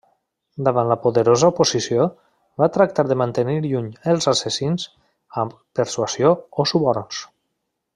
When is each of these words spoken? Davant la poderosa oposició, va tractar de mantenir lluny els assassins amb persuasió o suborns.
Davant 0.67 0.87
la 0.91 0.95
poderosa 1.03 1.49
oposició, 1.53 2.07
va 2.63 2.69
tractar 2.79 3.07
de 3.11 3.19
mantenir 3.23 3.59
lluny 3.69 3.93
els 4.15 4.31
assassins 4.35 4.89
amb 5.45 5.57
persuasió 5.83 6.37
o 6.65 6.71
suborns. 6.75 7.27